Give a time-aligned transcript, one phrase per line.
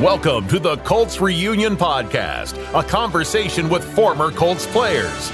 [0.00, 5.30] Welcome to the Colts Reunion Podcast, a conversation with former Colts players.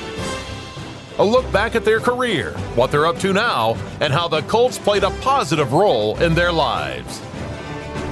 [1.18, 4.76] A look back at their career, what they're up to now, and how the Colts
[4.76, 7.22] played a positive role in their lives.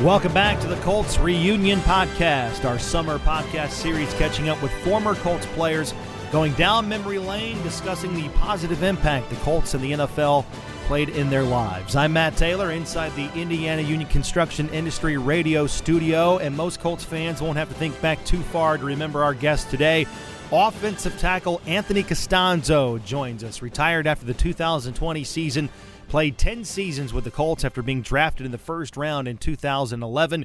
[0.00, 5.16] Welcome back to the Colts Reunion Podcast, our summer podcast series catching up with former
[5.16, 5.92] Colts players,
[6.30, 10.44] going down memory lane, discussing the positive impact the Colts and the NFL
[10.84, 11.96] played in their lives.
[11.96, 17.40] I'm Matt Taylor inside the Indiana Union Construction Industry Radio Studio, and most Colts fans
[17.40, 20.06] won't have to think back too far to remember our guest today.
[20.52, 25.70] Offensive tackle Anthony Castonzo joins us, retired after the 2020 season,
[26.08, 30.44] played 10 seasons with the Colts after being drafted in the first round in 2011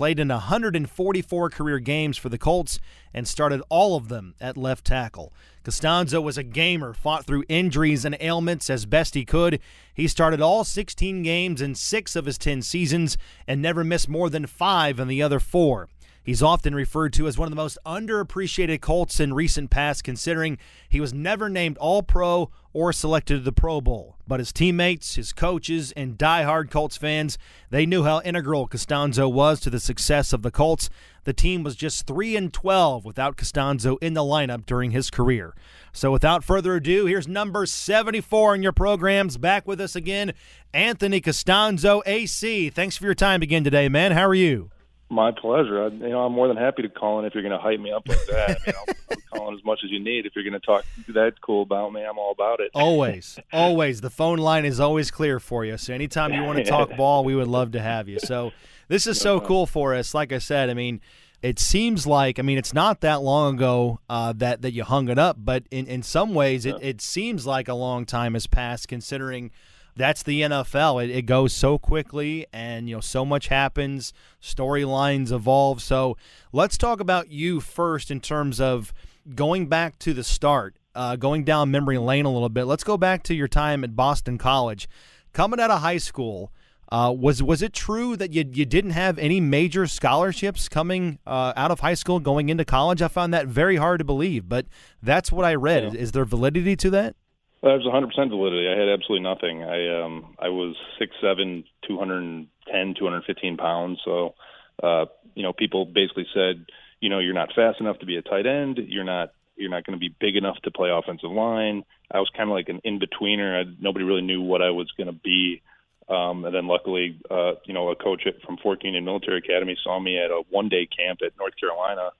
[0.00, 2.78] played in 144 career games for the Colts,
[3.12, 5.30] and started all of them at left tackle.
[5.62, 9.60] Castonzo was a gamer, fought through injuries and ailments as best he could.
[9.92, 14.30] He started all 16 games in six of his 10 seasons and never missed more
[14.30, 15.90] than five in the other four.
[16.22, 20.58] He's often referred to as one of the most underappreciated Colts in recent past, considering
[20.88, 24.16] he was never named All Pro or selected to the Pro Bowl.
[24.28, 27.38] But his teammates, his coaches, and die-hard Colts fans,
[27.70, 30.90] they knew how integral Castonzo was to the success of the Colts.
[31.24, 35.54] The team was just 3 and 12 without Castonzo in the lineup during his career.
[35.92, 39.38] So without further ado, here's number 74 in your programs.
[39.38, 40.34] Back with us again,
[40.72, 42.70] Anthony Castonzo, AC.
[42.70, 44.12] Thanks for your time again today, man.
[44.12, 44.70] How are you?
[45.10, 45.82] My pleasure.
[45.82, 47.80] I, you know, I'm more than happy to call in if you're going to hype
[47.80, 48.50] me up like that.
[48.50, 50.24] I mean, I'll, I'll call in as much as you need.
[50.24, 52.70] If you're going to talk that cool about me, I'm all about it.
[52.74, 54.00] Always, always.
[54.00, 55.76] The phone line is always clear for you.
[55.78, 58.20] So anytime you want to talk ball, we would love to have you.
[58.20, 58.52] So
[58.88, 60.14] this is so cool for us.
[60.14, 61.00] Like I said, I mean,
[61.42, 65.08] it seems like I mean it's not that long ago uh, that that you hung
[65.08, 68.46] it up, but in in some ways it, it seems like a long time has
[68.46, 69.50] passed considering
[69.96, 71.04] that's the NFL.
[71.04, 74.12] It, it, goes so quickly, and you know so much happens.
[74.42, 75.82] Storylines evolve.
[75.82, 76.16] So
[76.52, 78.92] let's talk about you first in terms of
[79.34, 82.64] going back to the start, uh, going down memory lane a little bit.
[82.64, 84.88] Let's go back to your time at Boston College,
[85.32, 86.52] coming out of high school.
[86.92, 91.52] Uh, was was it true that you you didn't have any major scholarships coming uh,
[91.56, 93.00] out of high school going into college?
[93.00, 94.66] I found that very hard to believe, but
[95.00, 95.94] that's what I read.
[95.94, 96.00] Yeah.
[96.00, 97.14] Is there validity to that?
[97.62, 98.68] That was 100% validity.
[98.68, 99.62] I had absolutely nothing.
[99.62, 104.00] I um I was six seven, 210, 215 pounds.
[104.04, 104.34] So,
[104.82, 106.64] uh, you know, people basically said,
[107.00, 108.78] you know, you're not fast enough to be a tight end.
[108.88, 111.84] You're not you're not going to be big enough to play offensive line.
[112.10, 113.62] I was kind of like an in betweener.
[113.78, 115.60] Nobody really knew what I was going to be.
[116.08, 119.76] Um, and then luckily, uh, you know, a coach at, from Fork Union Military Academy
[119.84, 122.10] saw me at a one day camp at North Carolina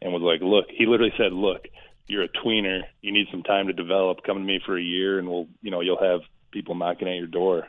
[0.00, 1.68] and was like, look, he literally said, look,
[2.06, 4.18] you're a tweener, you need some time to develop.
[4.24, 6.20] Come to me for a year, and we'll, you know, you'll have
[6.52, 7.66] people knocking at your door.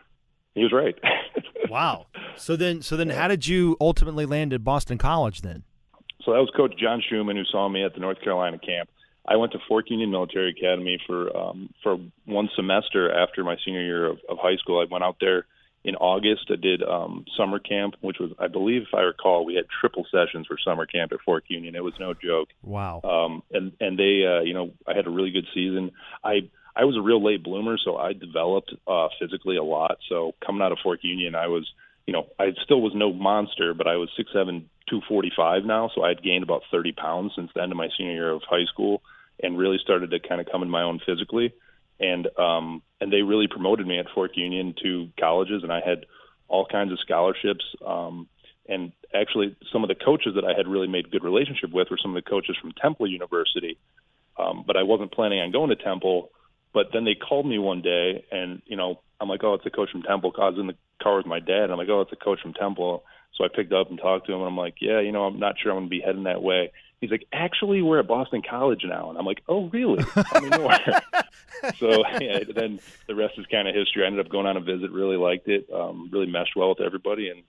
[0.54, 0.96] He was right.
[1.70, 2.08] wow.
[2.36, 5.64] So then, so then, how did you ultimately land at Boston College then?
[6.24, 8.90] So that was Coach John Shuman who saw me at the North Carolina camp.
[9.28, 13.82] I went to Fork Union Military Academy for um, for one semester after my senior
[13.82, 14.80] year of, of high school.
[14.80, 15.46] I went out there
[15.88, 16.52] in August.
[16.52, 20.06] I did um, summer camp, which was, I believe, if I recall, we had triple
[20.12, 21.76] sessions for summer camp at Fork Union.
[21.76, 22.50] It was no joke.
[22.62, 23.00] Wow.
[23.04, 25.92] Um, and and they, uh, you know, I had a really good season.
[26.26, 29.98] I I was a real late bloomer, so I developed uh, physically a lot.
[30.10, 31.66] So coming out of Fork Union, I was,
[32.06, 35.64] you know, I still was no monster, but I was six seven, two forty five
[35.64, 35.90] now.
[35.96, 38.42] So I had gained about thirty pounds since the end of my senior year of
[38.44, 39.02] high school,
[39.42, 41.54] and really started to kind of come in my own physically
[42.00, 46.06] and um, and they really promoted me at Fork Union to colleges, and I had
[46.48, 47.66] all kinds of scholarships.
[47.86, 48.28] Um,
[48.70, 51.98] and actually, some of the coaches that I had really made good relationship with were
[52.02, 53.78] some of the coaches from Temple University.
[54.38, 56.30] Um, but I wasn't planning on going to Temple.
[56.74, 59.72] But then they called me one day, and you know, I'm like, oh, it's a
[59.72, 60.34] coach from Temple.
[60.38, 62.42] I was in the car with my dad, and I'm like, oh, it's a coach
[62.42, 63.04] from Temple.
[63.36, 65.40] So I picked up and talked to him, and I'm like, yeah, you know, I'm
[65.40, 66.72] not sure I'm going to be heading that way.
[67.00, 70.04] He's like, actually, we're at Boston College now, and I'm like, oh, really?
[70.16, 70.52] I mean,
[71.78, 74.04] so yeah, then the rest is kind of history.
[74.04, 76.82] I ended up going on a visit, really liked it, um, really meshed well with
[76.82, 77.44] everybody, and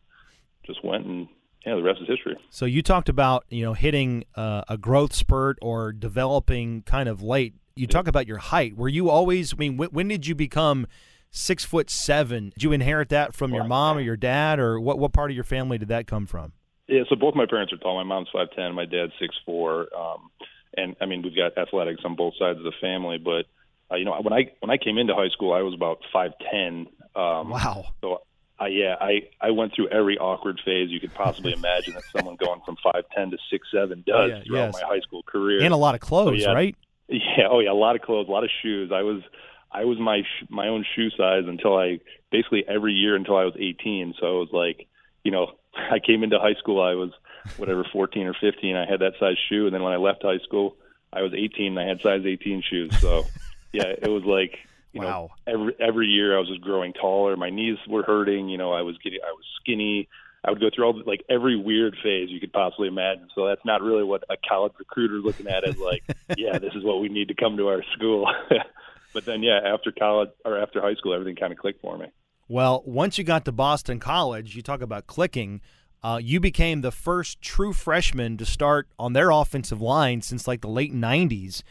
[0.67, 1.29] just went and
[1.67, 2.37] yeah, the rest is history.
[2.51, 7.23] So you talked about you know hitting uh, a growth spurt or developing kind of
[7.23, 7.55] late.
[7.75, 7.89] You yeah.
[7.89, 8.77] talk about your height.
[8.77, 9.55] Were you always?
[9.55, 10.87] I mean, when, when did you become?
[11.31, 12.53] Six foot seven.
[12.55, 14.99] Did you inherit that from your mom or your dad, or what?
[14.99, 16.55] What part of your family did that come from?
[16.89, 17.97] Yeah, so both my parents are tall.
[17.97, 19.89] My mom's five ten, my dad's six four.
[19.95, 20.31] Um,
[20.77, 23.19] and I mean, we've got athletics on both sides of the family.
[23.19, 23.45] But
[23.91, 26.33] uh, you know, when I when I came into high school, I was about five
[26.51, 26.87] ten.
[27.15, 27.87] Um, wow.
[28.01, 28.23] So,
[28.61, 32.37] uh, yeah, I I went through every awkward phase you could possibly imagine that someone
[32.37, 34.81] going from five ten to six seven does yeah, throughout yes.
[34.81, 35.63] my high school career.
[35.63, 36.77] And a lot of clothes, so, yeah, right?
[37.09, 37.49] Yeah.
[37.51, 38.91] Oh yeah, a lot of clothes, a lot of shoes.
[38.93, 39.23] I was
[39.71, 42.01] I was my sh- my own shoe size until I
[42.31, 44.15] basically every year until I was 18.
[44.21, 44.87] So it was like,
[45.25, 45.53] you know,
[45.91, 47.11] I came into high school, I was
[47.57, 50.39] whatever 14 or 15, I had that size shoe, and then when I left high
[50.39, 50.77] school,
[51.13, 52.99] I was 18 and I had size 18 shoes.
[53.01, 53.25] So
[53.73, 54.59] yeah, it was like
[54.93, 55.31] you wow.
[55.47, 57.37] know every every year I was just growing taller.
[57.37, 58.49] My knees were hurting.
[58.49, 60.09] You know, I was getting I was skinny.
[60.45, 63.29] I would go through all the, like every weird phase you could possibly imagine.
[63.35, 66.05] So that's not really what a college recruiter looking at is like,
[66.37, 68.33] yeah, this is what we need to come to our school.
[69.13, 72.07] but then yeah, after college or after high school, everything kind of clicked for me.
[72.49, 75.61] Well, once you got to Boston College, you talk about clicking.
[76.03, 80.63] Uh, you became the first true freshman to start on their offensive line since like
[80.63, 81.63] the late '90s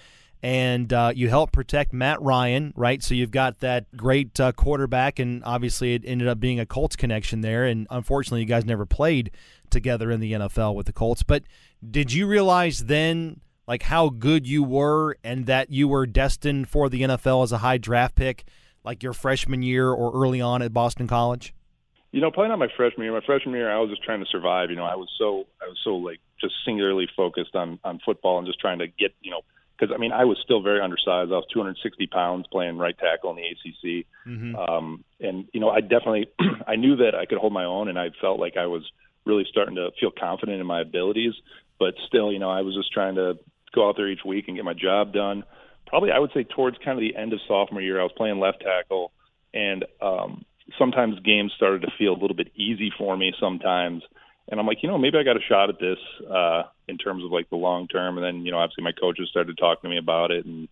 [0.43, 3.01] and uh, you helped protect Matt Ryan, right?
[3.01, 6.95] So you've got that great uh, quarterback, and obviously it ended up being a Colts
[6.95, 7.65] connection there.
[7.65, 9.31] And unfortunately, you guys never played
[9.69, 11.23] together in the NFL with the Colts.
[11.23, 11.43] But
[11.89, 16.87] did you realize then, like, how good you were and that you were destined for
[16.87, 18.45] the NFL as a high draft pick,
[18.87, 21.53] like your freshman year or early on at Boston College?
[22.11, 23.13] You know, probably not my freshman year.
[23.13, 24.69] My freshman year, I was just trying to survive.
[24.71, 28.39] You know, I was so I was so like just singularly focused on on football
[28.39, 29.41] and just trying to get you know
[29.77, 31.31] because I mean I was still very undersized.
[31.31, 34.55] I was 260 pounds playing right tackle in the ACC, mm-hmm.
[34.55, 36.27] um, and you know I definitely
[36.67, 38.89] I knew that I could hold my own, and I felt like I was
[39.25, 41.33] really starting to feel confident in my abilities.
[41.77, 43.37] But still, you know, I was just trying to
[43.75, 45.43] go out there each week and get my job done.
[45.87, 48.39] Probably I would say towards kind of the end of sophomore year, I was playing
[48.39, 49.11] left tackle,
[49.53, 50.45] and um,
[50.77, 54.03] sometimes games started to feel a little bit easy for me sometimes
[54.49, 55.97] and I'm like, you know, maybe I got a shot at this
[56.29, 58.17] uh, in terms of like the long term.
[58.17, 60.67] And then, you know, obviously my coaches started talking to me about it, and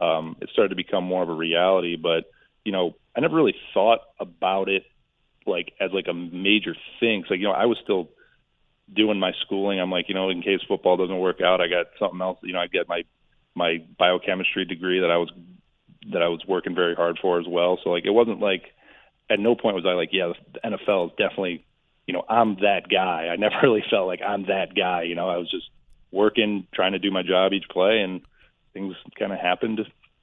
[0.00, 1.96] um, it started to become more of a reality.
[1.96, 2.30] But
[2.64, 4.84] you know, I never really thought about it
[5.46, 7.24] like as like a major thing.
[7.28, 8.08] So, you know, I was still
[8.94, 9.78] doing my schooling.
[9.78, 12.38] I'm like, you know, in case football doesn't work out, I got something else.
[12.42, 13.02] You know, I get my
[13.58, 15.30] my biochemistry degree that I was
[16.12, 17.78] that I was working very hard for as well.
[17.84, 18.62] So like, it wasn't like
[19.28, 21.66] at no point was I like, yeah, the NFL is definitely
[22.08, 23.28] you know, I'm that guy.
[23.30, 25.02] I never really felt like I'm that guy.
[25.02, 25.70] You know, I was just
[26.10, 28.22] working, trying to do my job each play, and
[28.72, 29.80] things kind of happened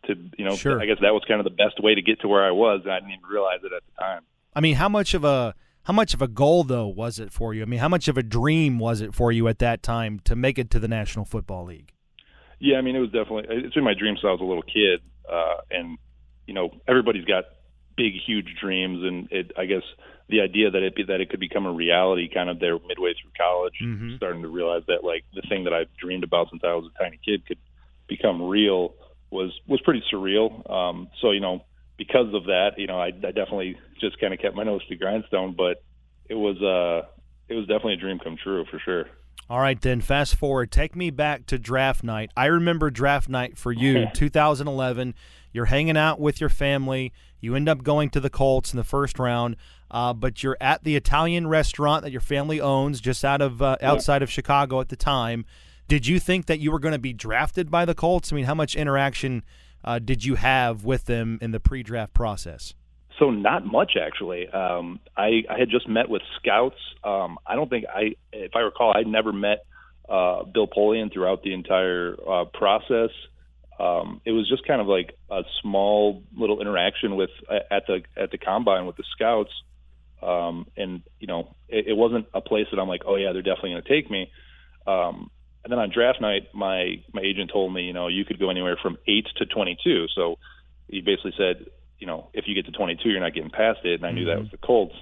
[0.08, 0.82] to, you know, sure.
[0.82, 2.82] I guess that was kind of the best way to get to where I was.
[2.84, 4.24] And I didn't even realize it at the time.
[4.54, 5.54] I mean, how much of a
[5.84, 7.62] how much of a goal though was it for you?
[7.62, 10.36] I mean, how much of a dream was it for you at that time to
[10.36, 11.94] make it to the National Football League?
[12.66, 14.64] Yeah, I mean, it was definitely it's been my dream since I was a little
[14.64, 15.02] kid,
[15.32, 16.00] uh, and
[16.48, 17.44] you know, everybody's got
[17.96, 19.84] big, huge dreams, and it I guess
[20.30, 23.14] the idea that it be, that it could become a reality kind of there midway
[23.14, 24.16] through college, mm-hmm.
[24.16, 27.04] starting to realize that like the thing that I've dreamed about since I was a
[27.04, 27.60] tiny kid could
[28.08, 28.96] become real
[29.30, 30.68] was was pretty surreal.
[30.68, 31.66] Um, so you know,
[32.00, 34.90] because of that, you know, I, I definitely just kind of kept my nose to
[34.90, 35.84] the grindstone, but
[36.28, 37.08] it was uh
[37.48, 39.06] it was definitely a dream come true for sure.
[39.50, 40.72] All right, then fast forward.
[40.72, 42.32] Take me back to draft night.
[42.36, 45.14] I remember draft night for you, 2011.
[45.54, 47.14] You're hanging out with your family.
[47.40, 49.56] You end up going to the Colts in the first round
[49.92, 53.78] uh, but you're at the Italian restaurant that your family owns just out of uh,
[53.82, 55.46] outside of Chicago at the time.
[55.88, 58.34] Did you think that you were going to be drafted by the Colts?
[58.34, 59.44] I mean, how much interaction
[59.84, 62.74] uh, did you have with them in the pre-draft process?
[63.20, 64.48] So not much actually.
[64.48, 66.76] Um, I, I had just met with scouts.
[67.04, 69.66] Um, I don't think I, if I recall, I'd never met
[70.10, 73.12] uh, Bill Polian throughout the entire uh, process.
[73.80, 78.32] Um, it was just kind of like a small little interaction with at the at
[78.32, 79.52] the combine with the scouts,
[80.22, 83.42] um, and you know, it, it wasn't a place that I'm like, oh yeah, they're
[83.42, 84.32] definitely going to take me.
[84.88, 85.30] Um,
[85.64, 88.50] and then on draft night, my my agent told me, you know, you could go
[88.50, 90.06] anywhere from eight to 22.
[90.16, 90.38] So
[90.88, 91.66] he basically said,
[92.00, 93.96] you know, if you get to 22, you're not getting past it.
[93.96, 94.30] And I knew mm-hmm.
[94.30, 94.96] that was the Colts.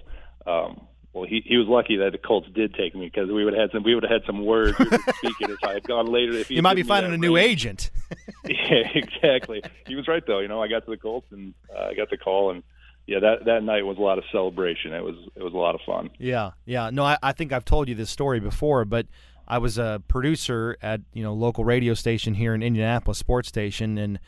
[0.45, 3.53] Um, well, he he was lucky that the Colts did take me because we would
[3.53, 6.33] have had some we would have had some words speaking if I had gone later.
[6.33, 7.91] If you might be finding a new agent.
[8.45, 9.61] yeah, exactly.
[9.85, 10.39] He was right though.
[10.39, 12.63] You know, I got to the Colts and uh, I got the call and
[13.05, 14.93] yeah, that that night was a lot of celebration.
[14.93, 16.09] It was it was a lot of fun.
[16.17, 16.89] Yeah, yeah.
[16.89, 19.07] No, I, I think I've told you this story before, but
[19.47, 23.97] I was a producer at you know local radio station here in Indianapolis, sports station,
[23.97, 24.19] and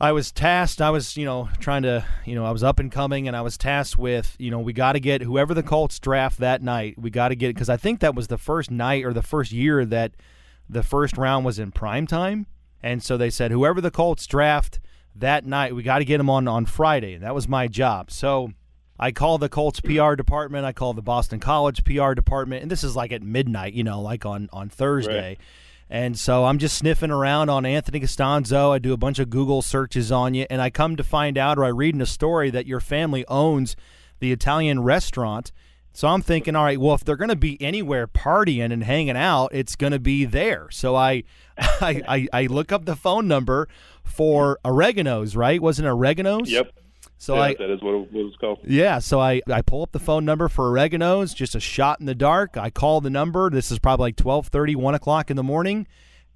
[0.00, 0.80] I was tasked.
[0.80, 3.40] I was you know trying to you know I was up and coming, and I
[3.40, 6.98] was tasked with you know we got to get whoever the Colts draft that night.
[6.98, 9.50] We got to get because I think that was the first night or the first
[9.50, 10.12] year that
[10.68, 12.46] the first round was in prime time,
[12.82, 14.78] and so they said whoever the Colts draft
[15.16, 15.74] that night.
[15.74, 17.16] We got to get him on on Friday.
[17.16, 18.12] That was my job.
[18.12, 18.52] So
[19.00, 20.64] I call the Colts PR department.
[20.64, 24.00] I call the Boston College PR department, and this is like at midnight, you know,
[24.00, 25.30] like on on Thursday.
[25.30, 25.38] Right.
[25.90, 28.72] And so I'm just sniffing around on Anthony Castonzo.
[28.72, 31.58] I do a bunch of Google searches on you, and I come to find out,
[31.58, 33.74] or I read in a story that your family owns
[34.20, 35.50] the Italian restaurant.
[35.92, 39.16] So I'm thinking, all right, well, if they're going to be anywhere partying and hanging
[39.16, 40.68] out, it's going to be there.
[40.70, 41.24] So I,
[41.58, 43.68] I, I, I look up the phone number
[44.04, 45.60] for oregano's, right?
[45.60, 46.50] Wasn't oregano's?
[46.50, 46.72] Yep.
[47.18, 48.60] So yeah, I that is what it, what it was called.
[48.64, 52.06] yeah, so I, I pull up the phone number for oregano's, just a shot in
[52.06, 52.56] the dark.
[52.56, 53.50] I call the number.
[53.50, 55.88] This is probably like 12:30, 1 o'clock in the morning,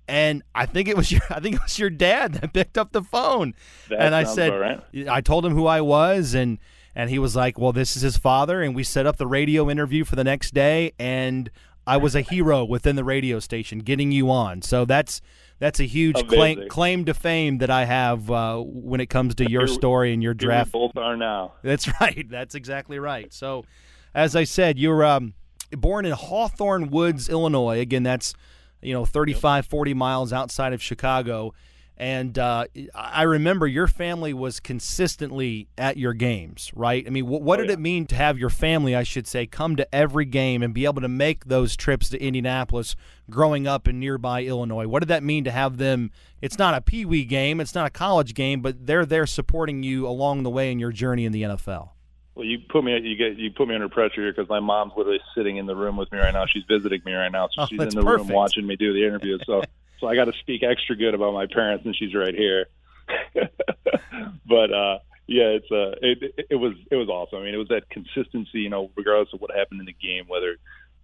[0.08, 2.92] and I think it was your I think it was your dad that picked up
[2.92, 3.54] the phone.
[3.88, 4.82] That and I said, right.
[5.08, 6.58] I told him who I was, and
[6.96, 9.70] and he was like, "Well, this is his father," and we set up the radio
[9.70, 11.48] interview for the next day, and
[11.86, 14.62] I was a hero within the radio station getting you on.
[14.62, 15.20] So that's
[15.62, 16.68] that's a huge claim, Amazing.
[16.70, 20.34] claim to fame that I have uh, when it comes to your story and your
[20.34, 21.52] draft both are now.
[21.62, 22.26] that's right.
[22.28, 23.32] That's exactly right.
[23.32, 23.64] So,
[24.12, 25.34] as I said, you're um,
[25.70, 27.78] born in Hawthorn Woods, Illinois.
[27.78, 28.34] Again, that's
[28.80, 31.54] you know 35, 40 miles outside of Chicago.
[31.96, 37.04] And uh, I remember your family was consistently at your games, right?
[37.06, 37.74] I mean, wh- what Oh, did yeah.
[37.74, 40.84] it mean to have your family, I should say, come to every game and be
[40.84, 42.96] able to make those trips to Indianapolis
[43.30, 44.86] growing up in nearby Illinois?
[44.88, 46.10] What did that mean to have them?
[46.40, 49.82] It's not a pee wee game, it's not a college game, but they're there supporting
[49.82, 51.90] you along the way in your journey in the NFL.
[52.34, 54.92] Well, you put me you get you put me under pressure here because my mom's
[54.96, 56.46] literally sitting in the room with me right now.
[56.46, 58.28] She's visiting me right now, so Oh, she's in the perfect.
[58.30, 59.38] room watching me do the interview.
[59.44, 59.62] So
[60.02, 62.66] so I got to speak extra good about my parents, and she's right here.
[64.46, 67.38] but uh, yeah, it's uh, it, it was it was awesome.
[67.38, 70.24] I mean, it was that consistency, you know, regardless of what happened in the game,
[70.26, 70.56] whether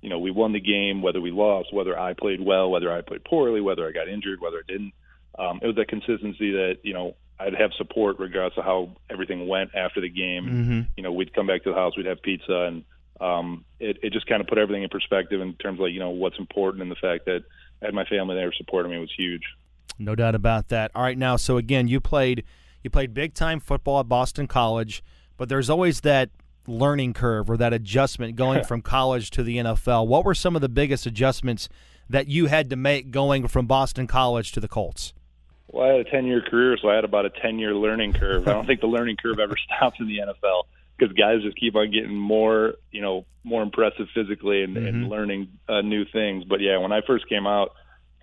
[0.03, 3.01] you know we won the game, whether we lost, whether I played well, whether I
[3.03, 4.93] played poorly, whether I got injured, whether I didn't.
[5.39, 9.47] Um, it was that consistency that you know I'd have support regardless of how everything
[9.47, 10.81] went after the game Mm-hmm.
[10.97, 12.85] you know, we'd come back to the house, we'd have pizza, and
[13.21, 16.01] um, it, it just kind of put everything in perspective in terms of like, you
[16.01, 17.45] know what's important and the fact that
[17.83, 19.43] had my family there supporting me was huge.
[19.99, 20.91] No doubt about that.
[20.95, 22.45] All right, now, so again, you played
[22.83, 25.03] you played big time football at Boston College,
[25.37, 26.31] but there's always that
[26.67, 30.07] learning curve or that adjustment going from college to the NFL.
[30.07, 31.69] What were some of the biggest adjustments
[32.09, 35.13] that you had to make going from Boston College to the Colts?
[35.69, 38.13] Well, I had a 10 year career, so I had about a 10 year learning
[38.15, 38.47] curve.
[38.47, 40.63] I don't think the learning curve ever stops in the NFL
[40.99, 45.49] because guys just keep on getting more, you know, more impressive physically and, and learning
[45.69, 46.45] uh, new things.
[46.45, 47.73] But yeah, when I first came out,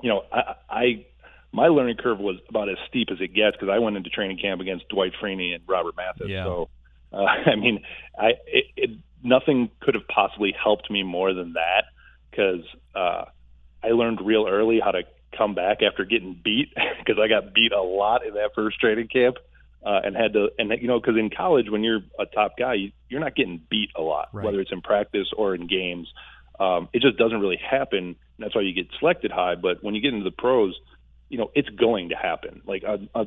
[0.02, 1.06] you know, I, I
[1.52, 4.38] my learning curve was about as steep as it gets because I went into training
[4.38, 6.28] camp against Dwight Freeney and Robert Mathis.
[6.28, 6.44] Yeah.
[6.44, 6.70] So,
[7.14, 7.84] uh, I mean,
[8.20, 8.90] I it, it,
[9.24, 11.86] nothing could have possibly helped me more than that
[12.30, 13.26] because uh,
[13.84, 15.04] I learned real early how to
[15.38, 19.08] come back after getting beat because I got beat a lot in that first training
[19.08, 19.38] camp.
[19.86, 22.74] Uh, and had to, and you know, because in college, when you're a top guy,
[22.74, 24.44] you, you're not getting beat a lot, Right.
[24.44, 26.08] whether it's in practice or in games.
[26.60, 28.00] Um, it just doesn't really happen.
[28.00, 29.54] And that's why you get selected high.
[29.54, 30.74] But when you get into the pros,
[31.30, 32.62] you know, it's going to happen.
[32.66, 33.26] Like, uh, uh,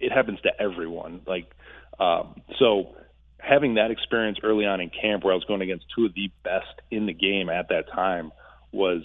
[0.00, 1.20] it happens to everyone.
[1.26, 1.52] Like,
[2.00, 2.96] um, so
[3.38, 6.30] having that experience early on in camp, where I was going against two of the
[6.42, 8.32] best in the game at that time,
[8.70, 9.02] was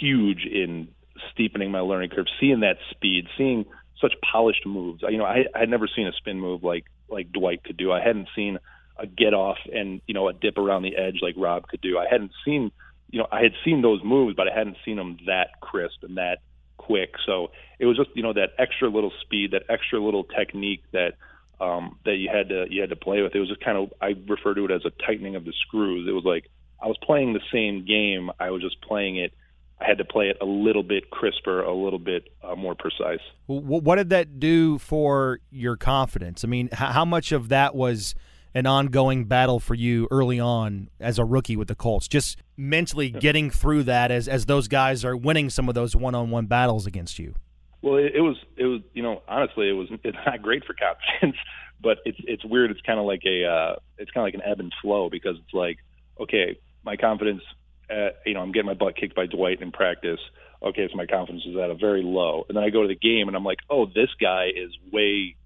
[0.00, 0.88] huge in
[1.32, 2.26] steepening my learning curve.
[2.40, 3.66] Seeing that speed, seeing
[4.00, 5.02] such polished moves.
[5.08, 7.92] You know, I I had never seen a spin move like like Dwight could do.
[7.92, 8.58] I hadn't seen
[8.98, 11.98] a get off and you know a dip around the edge like Rob could do.
[11.98, 12.70] I hadn't seen
[13.10, 16.16] you know I had seen those moves, but I hadn't seen them that crisp and
[16.16, 16.38] that
[16.76, 17.14] quick.
[17.26, 21.14] So it was just you know that extra little speed, that extra little technique that
[21.60, 23.34] um, that you had to you had to play with.
[23.34, 26.08] It was just kind of I refer to it as a tightening of the screws.
[26.08, 26.50] It was like
[26.82, 28.30] I was playing the same game.
[28.38, 29.32] I was just playing it.
[29.80, 33.20] I had to play it a little bit crisper, a little bit uh, more precise.
[33.46, 36.44] What did that do for your confidence?
[36.44, 38.14] I mean, how much of that was
[38.54, 42.06] an ongoing battle for you early on as a rookie with the Colts?
[42.06, 46.14] Just mentally getting through that as as those guys are winning some of those one
[46.14, 47.34] on one battles against you.
[47.82, 50.74] Well, it, it was it was you know honestly it was it's not great for
[50.74, 51.36] confidence,
[51.82, 52.70] but it's it's weird.
[52.70, 55.36] It's kind of like a uh, it's kind of like an ebb and flow because
[55.36, 55.78] it's like
[56.20, 57.42] okay, my confidence,
[57.90, 60.20] uh, you know, I'm getting my butt kicked by Dwight in practice.
[60.62, 62.94] Okay, so my confidence is at a very low, and then I go to the
[62.94, 65.36] game and I'm like, oh, this guy is way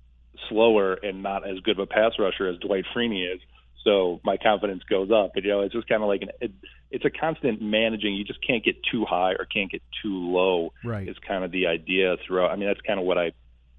[0.49, 3.40] slower and not as good of a pass rusher as Dwight Freeney is.
[3.85, 5.33] So my confidence goes up.
[5.35, 6.52] But, you know, it's just kind of like an it,
[6.90, 8.14] it's a constant managing.
[8.14, 10.73] You just can't get too high or can't get too low.
[10.85, 11.09] Right.
[11.09, 12.50] Is kind of the idea throughout.
[12.50, 13.33] I mean, that's kind of what I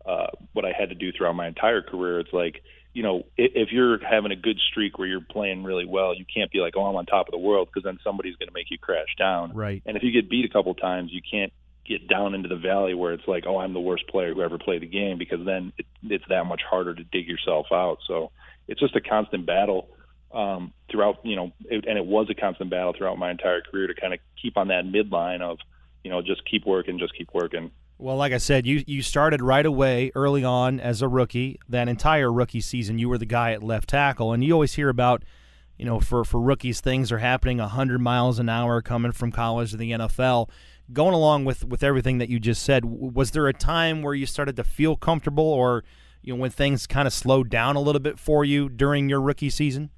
[0.05, 2.19] uh, what I had to do throughout my entire career.
[2.19, 2.61] It's like
[2.93, 6.25] you know, if, if you're having a good streak where you're playing really well, you
[6.25, 8.53] can't be like, oh, I'm on top of the world because then somebody's going to
[8.53, 9.53] make you crash down.
[9.53, 9.81] Right.
[9.85, 11.53] And if you get beat a couple times, you can't
[11.85, 14.57] get down into the valley where it's like, oh, I'm the worst player who ever
[14.57, 17.97] played the game because then it, it's that much harder to dig yourself out.
[18.07, 18.31] So
[18.67, 19.89] it's just a constant battle
[20.31, 23.87] um, throughout, you know, it, and it was a constant battle throughout my entire career
[23.87, 25.57] to kind of keep on that midline of,
[26.03, 27.71] you know, just keep working, just keep working.
[28.01, 31.59] Well, like I said, you you started right away early on as a rookie.
[31.67, 34.87] That entire rookie season, you were the guy at left tackle, and you always hear
[34.87, 35.25] about,
[35.77, 39.71] you know, for for rookies, things are happening 100 miles an hour coming from college
[39.71, 40.49] to the NFL.
[40.93, 44.25] Going along with with everything that you just said, was there a time where you
[44.25, 45.83] started to feel comfortable, or
[46.21, 49.19] you know when things kind of slowed down a little bit for you during your
[49.19, 49.89] rookie season?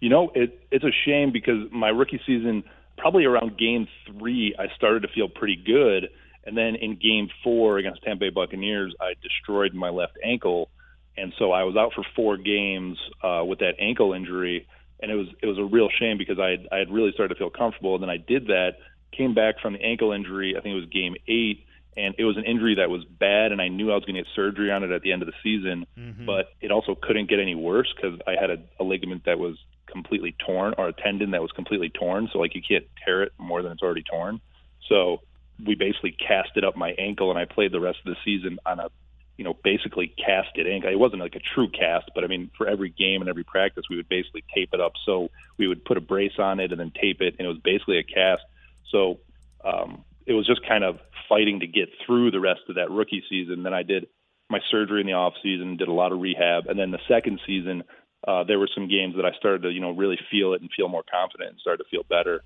[0.00, 2.64] You know, it, it's a shame because my rookie season,
[2.96, 6.08] probably around game three, I started to feel pretty good,
[6.46, 10.70] and then in game four against Tampa Bay Buccaneers, I destroyed my left ankle,
[11.16, 14.66] and so I was out for four games uh, with that ankle injury,
[15.00, 17.34] and it was it was a real shame because I had, I had really started
[17.34, 18.76] to feel comfortable, and then I did that,
[19.12, 22.36] came back from the ankle injury, I think it was game eight and it was
[22.36, 24.84] an injury that was bad, and I knew I was going to get surgery on
[24.84, 25.86] it at the end of the season.
[25.98, 26.26] Mm-hmm.
[26.26, 29.56] But it also couldn't get any worse because I had a, a ligament that was
[29.86, 32.28] completely torn, or a tendon that was completely torn.
[32.32, 34.40] So like you can't tear it more than it's already torn.
[34.88, 35.22] So
[35.64, 38.80] we basically casted up my ankle, and I played the rest of the season on
[38.80, 38.88] a,
[39.36, 40.90] you know, basically casted ankle.
[40.90, 43.84] It wasn't like a true cast, but I mean, for every game and every practice,
[43.88, 44.92] we would basically tape it up.
[45.04, 47.58] So we would put a brace on it and then tape it, and it was
[47.58, 48.42] basically a cast.
[48.90, 49.20] So
[49.64, 50.98] um, it was just kind of
[51.28, 53.62] fighting to get through the rest of that rookie season.
[53.62, 54.08] Then I did
[54.48, 57.40] my surgery in the off season, did a lot of rehab, and then the second
[57.46, 57.82] season
[58.26, 60.70] uh, there were some games that I started to you know really feel it and
[60.76, 62.42] feel more confident and started to feel better.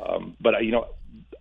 [0.00, 0.88] Um, but I, you know,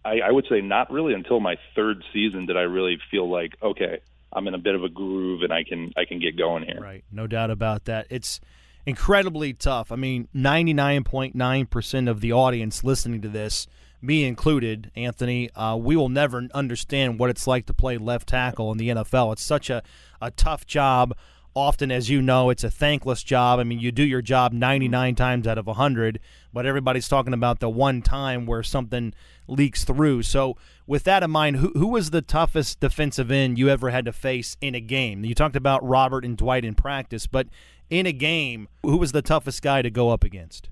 [0.03, 3.53] I, I would say not really until my third season did I really feel like
[3.62, 4.00] okay,
[4.34, 6.79] I'm in a bit of a groove and I can I can get going here.
[6.81, 8.08] Right, no doubt about that.
[8.10, 8.39] It's
[8.86, 9.91] incredibly tough.
[9.91, 13.67] I mean, 99.9% of the audience listening to this
[14.01, 18.72] me included, Anthony, uh, we will never understand what it's like to play left tackle
[18.72, 19.34] in the NFL.
[19.34, 19.84] It's such a,
[20.20, 21.15] a tough job.
[21.53, 23.60] Often, as you know, it's a thankless job.
[23.60, 25.15] I mean, you do your job 99 mm-hmm.
[25.15, 26.20] times out of 100,
[26.53, 29.13] but everybody's talking about the one time where something
[29.48, 30.24] leaks through.
[30.24, 30.55] So,
[30.88, 34.13] with that in mind, who, who was the toughest defensive end you ever had to
[34.13, 35.25] face in a game?
[35.25, 37.48] You talked about Robert and Dwight in practice, but
[37.89, 40.70] in a game, who was the toughest guy to go up against?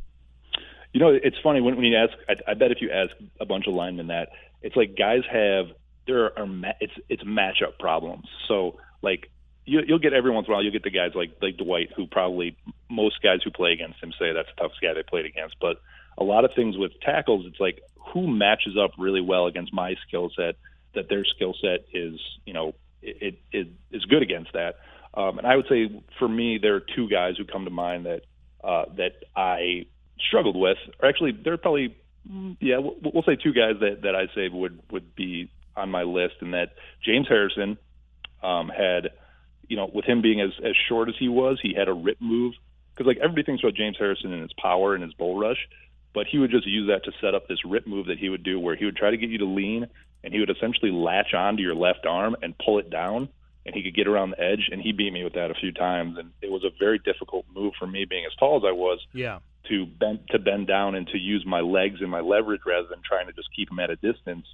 [0.94, 2.14] You know, it's funny when, when you ask.
[2.28, 4.30] I, I bet if you ask a bunch of linemen that,
[4.62, 5.68] it's like guys have
[6.08, 8.26] there are it's it's matchup problems.
[8.48, 9.30] So like
[9.66, 11.92] you, you'll get every once in a while you'll get the guys like like Dwight
[11.96, 12.58] who probably
[12.90, 15.56] most guys who play against him say that's the toughest guy they played against.
[15.60, 15.82] But
[16.18, 17.82] a lot of things with tackles, it's like
[18.14, 20.56] who matches up really well against my skill set
[20.96, 24.80] that their skill set is you know it, it is good against that.
[25.14, 28.06] Um, and I would say for me there are two guys who come to mind
[28.06, 28.22] that
[28.64, 29.86] uh, that I
[30.28, 31.96] struggled with, or actually, there are probably
[32.60, 36.04] yeah, we'll, we'll say two guys that that I'd say would would be on my
[36.04, 37.78] list, and that James Harrison
[38.44, 39.12] um, had,
[39.70, 42.20] you know, with him being as as short as he was, he had a rip
[42.20, 42.54] move
[42.94, 45.70] because like everybody thinks about James Harrison and his power and his bull rush,
[46.14, 48.44] but he would just use that to set up this rip move that he would
[48.44, 49.88] do, where he would try to get you to lean,
[50.24, 53.30] and he would essentially latch onto your left arm and pull it down,
[53.66, 55.72] and he could get around the edge, and he beat me with that a few
[55.72, 58.74] times, and it was a very difficult move for me, being as tall as I
[58.74, 59.00] was.
[59.14, 62.88] Yeah to bend to bend down and to use my legs and my leverage rather
[62.88, 64.46] than trying to just keep him at a distance.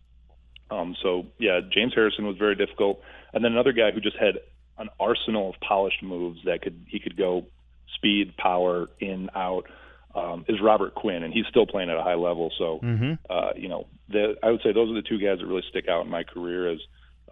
[0.69, 3.01] Um, so yeah, James Harrison was very difficult,
[3.33, 4.39] and then another guy who just had
[4.77, 7.45] an arsenal of polished moves that could he could go
[7.93, 9.67] speed, power, in, out.
[10.13, 12.49] Um, is Robert Quinn, and he's still playing at a high level.
[12.57, 13.13] So, mm-hmm.
[13.29, 15.89] uh, you know, the, I would say those are the two guys that really stick
[15.89, 16.79] out in my career as,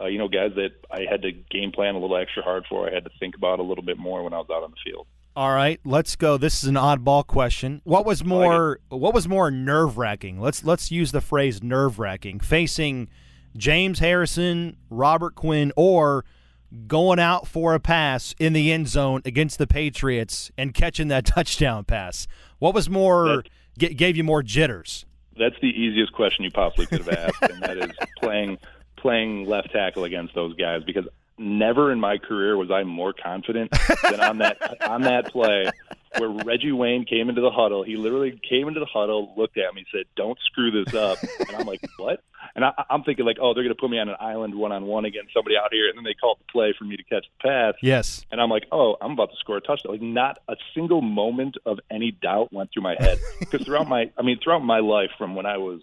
[0.01, 2.89] uh, you know, guys that I had to game plan a little extra hard for.
[2.89, 4.77] I had to think about a little bit more when I was out on the
[4.83, 5.07] field.
[5.35, 6.37] All right, let's go.
[6.37, 7.81] This is an oddball question.
[7.85, 10.39] What was more what was more nerve wracking?
[10.39, 12.39] Let's let's use the phrase nerve wracking.
[12.39, 13.07] Facing
[13.57, 16.25] James Harrison, Robert Quinn, or
[16.87, 21.25] going out for a pass in the end zone against the Patriots and catching that
[21.25, 22.27] touchdown pass.
[22.59, 23.43] What was more
[23.77, 25.05] g- gave you more jitters?
[25.37, 28.57] That's the easiest question you possibly could have asked, and that is playing
[28.97, 31.05] playing left tackle against those guys because
[31.37, 33.71] never in my career was I more confident
[34.09, 35.65] than on that on that play
[36.17, 37.83] where Reggie Wayne came into the huddle.
[37.83, 41.57] He literally came into the huddle, looked at me, said, "Don't screw this up." And
[41.57, 42.21] I'm like, "What?"
[42.55, 44.71] And I, I'm thinking like, "Oh, they're going to put me on an island one
[44.71, 47.03] on one against somebody out here," and then they called the play for me to
[47.03, 47.73] catch the pass.
[47.81, 48.25] Yes.
[48.31, 51.57] And I'm like, "Oh, I'm about to score a touchdown." Like, not a single moment
[51.65, 55.09] of any doubt went through my head because throughout my, I mean, throughout my life,
[55.17, 55.81] from when I was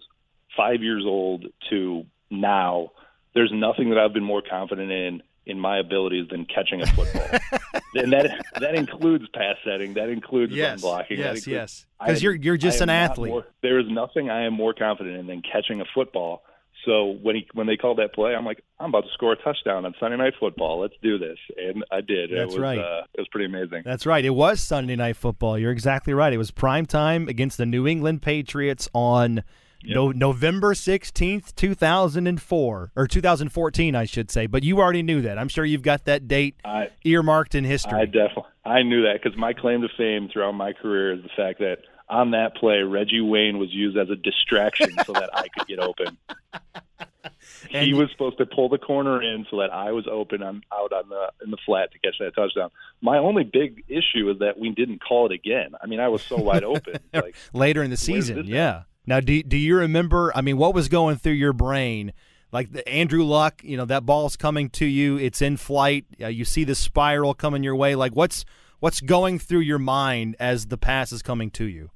[0.55, 2.91] five years old to now,
[3.33, 7.27] there's nothing that I've been more confident in in my abilities than catching a football.
[7.95, 9.95] and that that includes pass setting.
[9.95, 11.19] That includes yes, run blocking.
[11.19, 11.85] Yes, includes, yes.
[11.99, 13.31] Because you're you're just an athlete.
[13.31, 16.43] More, there is nothing I am more confident in than catching a football.
[16.85, 19.35] So when he when they called that play, I'm like, I'm about to score a
[19.35, 20.79] touchdown on Sunday Night Football.
[20.79, 22.31] Let's do this, and I did.
[22.31, 22.79] That's it was, right.
[22.79, 23.83] Uh, it was pretty amazing.
[23.85, 24.23] That's right.
[24.23, 25.59] It was Sunday Night Football.
[25.59, 26.33] You're exactly right.
[26.33, 29.43] It was prime time against the New England Patriots on
[29.83, 29.95] Yep.
[29.95, 34.45] No, November 16th, 2004, or 2014, I should say.
[34.45, 35.39] But you already knew that.
[35.39, 37.99] I'm sure you've got that date I, earmarked in history.
[37.99, 41.29] I definitely I knew that because my claim to fame throughout my career is the
[41.35, 41.79] fact that
[42.11, 45.79] on that play, Reggie Wayne was used as a distraction so that I could get
[45.79, 46.17] open.
[47.69, 50.91] he was supposed to pull the corner in so that I was open on out
[50.91, 52.69] on the in the flat to catch that touchdown.
[53.01, 55.71] My only big issue is that we didn't call it again.
[55.81, 56.95] I mean, I was so wide open.
[57.13, 58.45] Like later in the season.
[58.45, 58.83] Yeah.
[59.05, 60.31] Now, do do you remember?
[60.35, 62.13] I mean, what was going through your brain?
[62.51, 65.17] Like the Andrew Luck, you know, that ball's coming to you.
[65.17, 66.05] It's in flight.
[66.21, 67.95] Uh, you see the spiral coming your way.
[67.95, 68.43] Like, what's
[68.79, 71.91] what's going through your mind as the pass is coming to you?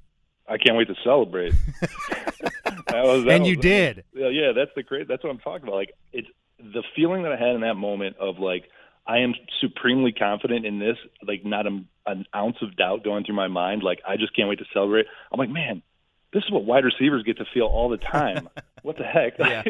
[0.48, 1.54] I can't wait to celebrate.
[2.88, 4.04] That was- that and was- you did.
[4.14, 5.08] Yeah, yeah, that's the great.
[5.08, 5.76] That's what I'm talking about.
[5.76, 6.28] Like it's
[6.58, 8.64] the feeling that I had in that moment of like
[9.06, 10.96] I am supremely confident in this.
[11.26, 13.82] Like not a, an ounce of doubt going through my mind.
[13.82, 15.06] Like I just can't wait to celebrate.
[15.32, 15.82] I'm like, man,
[16.32, 18.48] this is what wide receivers get to feel all the time.
[18.82, 19.38] what the heck?
[19.38, 19.62] Yeah.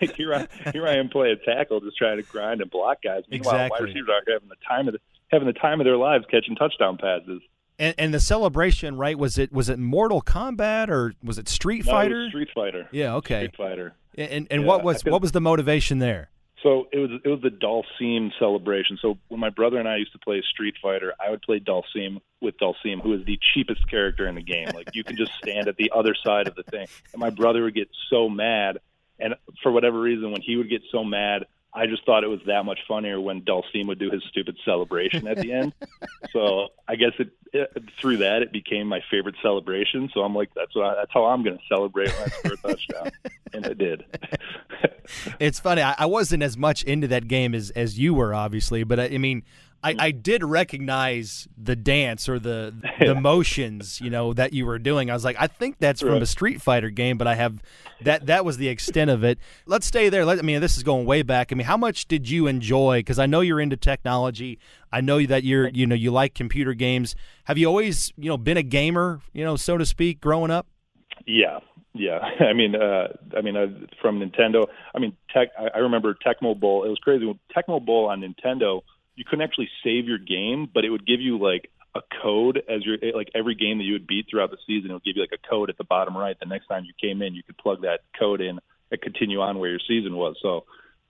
[0.16, 3.22] here I here I am playing a tackle, just trying to grind and block guys.
[3.30, 3.76] Meanwhile, Exactly.
[3.80, 6.56] wide receivers are having the time of the, having the time of their lives catching
[6.56, 7.42] touchdown passes.
[7.78, 9.18] And, and the celebration, right?
[9.18, 12.28] Was it was it Mortal Kombat or was it Street No, it was Fighter?
[12.30, 12.88] Street Fighter.
[12.90, 13.14] yeah.
[13.16, 13.48] Okay.
[13.48, 13.94] Street Fighter.
[14.16, 16.30] And and Yeah, what was what was the motivation there?
[16.62, 18.98] So it was it was the Dhalsim celebration.
[19.02, 22.20] So when my brother and I used to play Street Fighter, I would play Dhalsim
[22.40, 24.68] with Dhalsim, who is the cheapest character in the game.
[24.74, 26.86] Like you can just stand at the other side of the thing.
[27.12, 28.78] And my brother would get so mad,
[29.20, 32.40] and for whatever reason, when he would get so mad, I just thought it was
[32.46, 35.74] that much funnier when Dhalsim would do his stupid celebration at the end.
[36.32, 40.08] so I guess it, it through that it became my favorite celebration.
[40.14, 42.52] So I'm like, that's what I, that's how I'm going to celebrate when I score
[42.52, 43.10] a touchdown,
[43.52, 44.04] and it did.
[45.38, 45.82] It's funny.
[45.82, 49.04] I, I wasn't as much into that game as as you were, obviously, but I,
[49.04, 49.42] I mean,
[49.86, 54.80] I, I did recognize the dance or the the motions, you know, that you were
[54.80, 55.10] doing.
[55.10, 57.62] I was like, I think that's from a Street Fighter game, but I have
[58.00, 59.38] that that was the extent of it.
[59.64, 60.24] Let's stay there.
[60.24, 61.52] Let, I mean, this is going way back.
[61.52, 62.98] I mean, how much did you enjoy?
[62.98, 64.58] Because I know you're into technology.
[64.90, 67.14] I know that you're you know you like computer games.
[67.44, 70.66] Have you always you know been a gamer, you know, so to speak, growing up?
[71.28, 71.60] Yeah,
[71.94, 72.18] yeah.
[72.40, 73.68] I mean, uh, I mean, uh,
[74.02, 74.66] from Nintendo.
[74.96, 75.50] I mean, Tech.
[75.56, 76.82] I, I remember Tecmo Bowl.
[76.82, 77.38] It was crazy.
[77.56, 78.82] Tecmo Bowl on Nintendo,
[79.16, 82.84] you couldn't actually save your game, but it would give you like a code as
[82.84, 84.90] your like every game that you would beat throughout the season.
[84.90, 86.38] It would give you like a code at the bottom right.
[86.38, 88.58] The next time you came in, you could plug that code in
[88.90, 90.36] and continue on where your season was.
[90.40, 90.64] So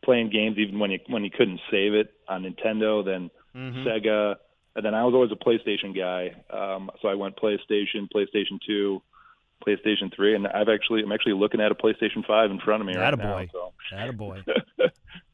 [0.04, 3.30] playing games even when you when you couldn't save it on Nintendo, then
[3.86, 4.36] Sega,
[4.76, 6.34] and then I was always a PlayStation guy.
[6.50, 9.02] Um, so I went PlayStation, PlayStation Two,
[9.66, 12.86] PlayStation Three, and I've actually I'm actually looking at a PlayStation Five in front of
[12.86, 13.24] me right now.
[13.24, 13.50] Attaboy.
[13.52, 14.44] So Attaboy.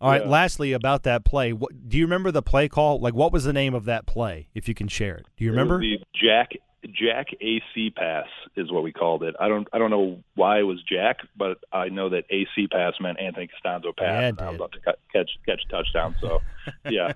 [0.02, 0.22] All right.
[0.22, 0.28] Yeah.
[0.28, 2.98] Lastly, about that play, what, do you remember the play call?
[2.98, 4.48] Like, what was the name of that play?
[4.52, 5.78] If you can share it, do you remember?
[5.78, 6.54] the Jack
[6.90, 9.36] Jack AC pass is what we called it.
[9.38, 12.94] I don't I don't know why it was Jack, but I know that AC pass
[13.00, 14.34] meant Anthony Castonzo pass.
[14.36, 16.16] Yeah, I was about to cut, catch catch a touchdown.
[16.20, 16.40] So
[16.90, 17.12] yeah,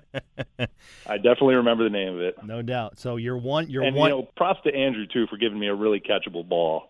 [1.05, 2.41] I definitely remember the name of it.
[2.45, 2.97] no doubt.
[2.99, 3.69] So you're one.
[3.69, 4.09] You're and one.
[4.09, 6.89] you know, props to Andrew too for giving me a really catchable ball.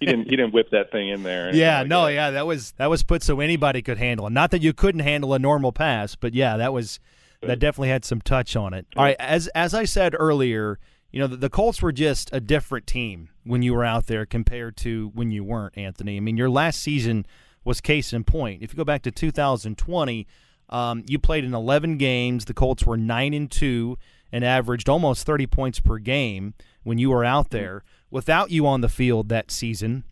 [0.00, 1.54] He didn't he didn't whip that thing in there.
[1.54, 1.80] yeah.
[1.80, 2.04] like No.
[2.06, 2.12] that.
[2.12, 2.30] Yeah.
[2.30, 4.30] That was that was put so anybody could handle it.
[4.30, 7.00] Not that you couldn't handle a normal pass, but yeah, that was
[7.42, 8.86] that definitely had some touch on it.
[8.96, 9.16] All right.
[9.18, 10.78] As as I said earlier,
[11.10, 14.24] you know, the, the Colts were just a different team when you were out there
[14.24, 16.16] compared to when you weren't, Anthony.
[16.16, 17.26] I mean, your last season
[17.64, 18.62] was case in point.
[18.62, 20.26] If you go back to 2020,
[20.68, 22.46] um, you played in 11 games.
[22.46, 23.98] The Colts were 9 and 2
[24.32, 27.84] and averaged almost 30 points per game when you were out there.
[28.12, 30.04] Without you on the field that season,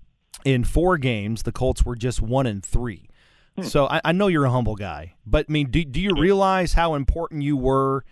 [0.44, 3.06] in four games, the Colts were just 1 and 3.
[3.62, 6.72] So I, I know you're a humble guy, but I mean, do, do you realize
[6.72, 8.06] how important you were,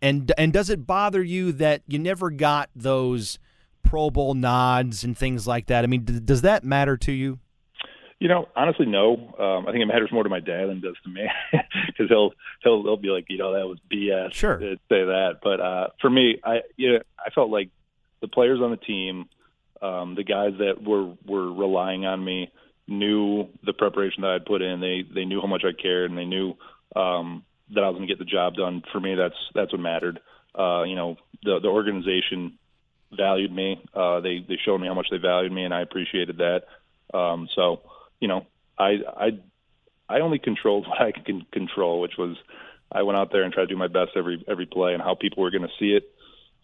[0.00, 3.38] and and does it bother you that you never got those
[3.82, 5.84] Pro Bowl nods and things like that?
[5.84, 7.38] I mean, d- does that matter to you?
[8.18, 9.34] You know, honestly, no.
[9.38, 11.28] Um, I think it matters more to my dad than it does to me
[11.86, 14.32] because he'll he'll he'll be like, you know, that was BS.
[14.32, 14.56] Sure.
[14.56, 15.40] to say that.
[15.42, 17.68] But uh, for me, I you know, I felt like
[18.24, 19.28] the players on the team,
[19.82, 22.50] um, the guys that were were relying on me,
[22.88, 24.80] knew the preparation that I'd put in.
[24.80, 26.54] They they knew how much I cared, and they knew
[26.96, 28.82] um, that I was going to get the job done.
[28.92, 30.20] For me, that's that's what mattered.
[30.58, 32.58] Uh, you know, the the organization
[33.14, 33.84] valued me.
[33.92, 36.62] Uh, they they showed me how much they valued me, and I appreciated that.
[37.12, 37.82] Um, so,
[38.20, 38.46] you know,
[38.78, 39.38] I I
[40.08, 42.38] I only controlled what I can control, which was
[42.90, 45.14] I went out there and tried to do my best every every play, and how
[45.14, 46.13] people were going to see it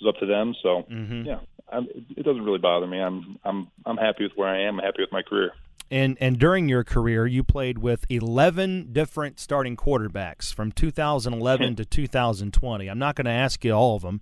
[0.01, 0.55] was up to them.
[0.63, 0.85] So,
[1.25, 1.41] yeah,
[1.73, 1.87] I'm,
[2.17, 3.01] it doesn't really bother me.
[3.01, 4.79] I'm I'm I'm happy with where I am.
[4.81, 5.53] I'm happy with my career.
[5.91, 11.85] And and during your career, you played with 11 different starting quarterbacks from 2011 to
[11.85, 12.89] 2020.
[12.89, 14.21] I'm not going to ask you all of them,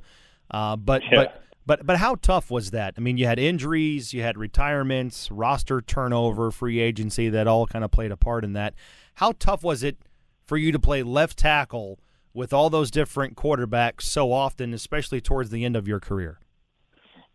[0.51, 1.17] uh, but Yeah.
[1.17, 2.95] but but but how tough was that?
[2.97, 7.85] I mean, you had injuries, you had retirements, roster turnover, free agency that all kind
[7.85, 8.73] of played a part in that.
[9.17, 9.99] How tough was it
[10.47, 11.99] for you to play left tackle
[12.39, 16.39] with all those different quarterbacks so often, especially towards the end of your career?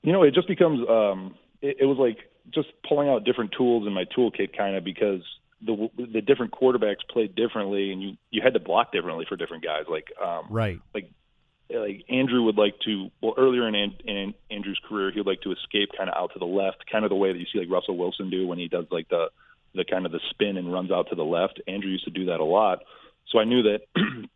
[0.01, 2.17] You know, it just becomes um, it, it was like
[2.53, 5.21] just pulling out different tools in my toolkit, kind of because
[5.61, 9.63] the the different quarterbacks played differently, and you you had to block differently for different
[9.63, 9.83] guys.
[9.89, 11.09] Like um, right, like
[11.69, 13.11] like Andrew would like to.
[13.21, 16.45] Well, earlier in, in Andrew's career, he'd like to escape kind of out to the
[16.45, 18.85] left, kind of the way that you see like Russell Wilson do when he does
[18.89, 19.27] like the
[19.75, 21.61] the kind of the spin and runs out to the left.
[21.67, 22.79] Andrew used to do that a lot,
[23.27, 23.81] so I knew that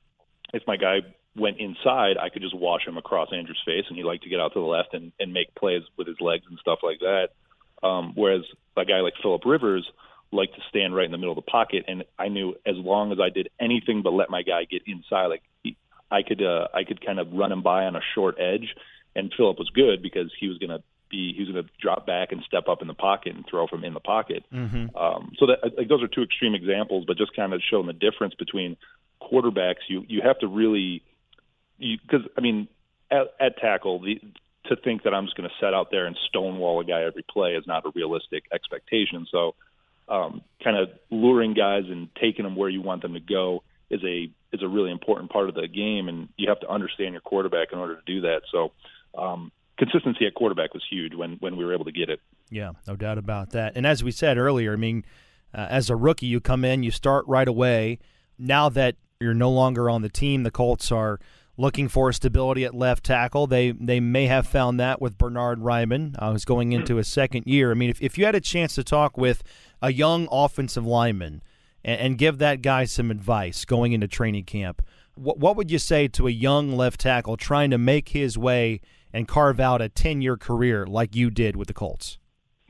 [0.54, 1.00] if my guy
[1.36, 4.40] went inside, I could just wash him across Andrew's face, and he liked to get
[4.40, 7.30] out to the left and, and make plays with his legs and stuff like that.
[7.84, 8.44] Um, whereas
[8.76, 9.88] a guy like Philip Rivers
[10.32, 13.12] liked to stand right in the middle of the pocket, and I knew as long
[13.12, 15.78] as I did anything but let my guy get inside, like he,
[16.10, 18.74] I could, uh, I could kind of run him by on a short edge.
[19.16, 22.06] And Philip was good because he was going to be, he was going to drop
[22.06, 24.44] back and step up in the pocket and throw from in the pocket.
[24.54, 24.96] Mm-hmm.
[24.96, 27.94] Um, so that like those are two extreme examples, but just kind of showing the
[27.94, 28.78] difference between
[29.22, 29.88] quarterbacks.
[29.88, 31.04] You you have to really
[31.80, 32.68] because I mean,
[33.12, 34.20] at, at tackle, the,
[34.66, 37.24] to think that I'm just going to set out there and stonewall a guy every
[37.24, 39.26] play is not a realistic expectation.
[39.32, 39.56] So,
[40.10, 44.02] um, kind of luring guys and taking them where you want them to go is
[44.04, 47.22] a is a really important part of the game, and you have to understand your
[47.22, 48.42] quarterback in order to do that.
[48.52, 48.72] So,
[49.18, 52.22] um, consistency at quarterback was huge when when we were able to get it.
[52.50, 53.74] Yeah, no doubt about that.
[53.76, 55.04] And as we said earlier, I mean,
[55.54, 58.00] uh, as a rookie, you come in, you start right away.
[58.40, 61.20] Now that you're no longer on the team, the Colts are
[61.58, 63.48] looking for stability at left tackle.
[63.48, 67.48] They they may have found that with Bernard Raimann, uh, who's going into his second
[67.48, 67.72] year.
[67.72, 69.44] I mean, if, if you had a chance to talk with
[69.82, 71.42] a young offensive lineman
[71.84, 74.84] and, and give that guy some advice going into training camp,
[75.16, 78.82] what, what would you say to a young left tackle trying to make his way
[79.12, 82.20] and carve out a 10 year career like you did with the Colts?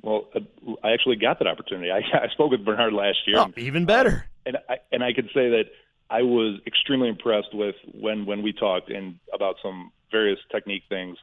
[0.02, 0.40] Well, uh,
[0.84, 1.92] I actually got that opportunity.
[1.92, 3.40] I, I spoke with Bernard last year.
[3.40, 4.28] Oh, and, even better.
[4.46, 5.66] Uh, and I and I could say that
[6.10, 11.18] I was extremely impressed with when when we talked and about some various technique things.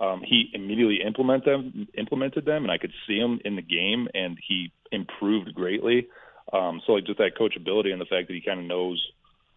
[0.00, 4.06] Um, he immediately implement them, implemented them, and I could see him in the game,
[4.14, 6.06] and he improved greatly.
[6.52, 9.04] Um, so like just that coachability and the fact that he kind of knows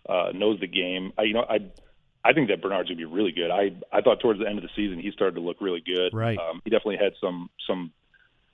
[0.09, 1.13] uh, knows the game.
[1.17, 1.59] I, you know, I
[2.23, 3.51] I think that Bernard's gonna be really good.
[3.51, 6.13] I I thought towards the end of the season he started to look really good.
[6.13, 6.37] Right.
[6.37, 7.91] Um, he definitely had some some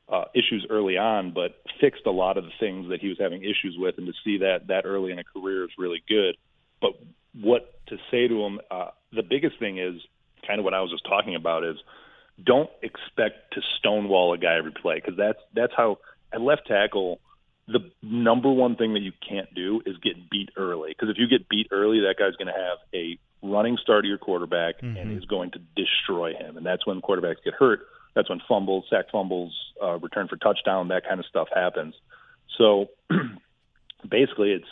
[0.10, 3.44] uh, issues early on, but fixed a lot of the things that he was having
[3.44, 3.98] issues with.
[3.98, 6.38] And to see that that early in a career is really good.
[6.82, 6.92] But
[7.34, 8.60] what to say to him?
[8.72, 9.96] Uh, the biggest thing is
[10.46, 11.78] kind of what I was just talking about is
[12.44, 15.98] don't expect to stonewall a guy every play because that's that's how
[16.32, 17.20] at left tackle
[17.68, 21.28] the number one thing that you can't do is get beat early because if you
[21.28, 24.98] get beat early that guy's going to have a running start of your quarterback mm-hmm.
[24.98, 28.86] and is going to destroy him and that's when quarterbacks get hurt that's when fumbles,
[28.90, 31.94] sack fumbles, uh, return for touchdown, that kind of stuff happens.
[32.58, 32.88] So
[34.10, 34.68] basically, it's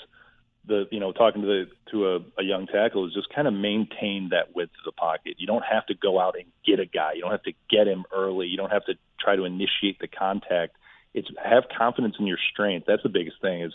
[0.67, 3.53] the you know talking to the to a, a young tackle is just kind of
[3.53, 5.35] maintain that width of the pocket.
[5.37, 7.13] You don't have to go out and get a guy.
[7.13, 8.47] You don't have to get him early.
[8.47, 10.75] You don't have to try to initiate the contact.
[11.13, 12.87] It's have confidence in your strength.
[12.87, 13.61] That's the biggest thing.
[13.61, 13.73] Is